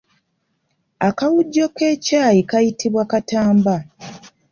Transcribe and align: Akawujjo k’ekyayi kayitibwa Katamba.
Akawujjo 1.07 1.65
k’ekyayi 1.75 2.41
kayitibwa 2.49 3.03
Katamba. 3.11 3.75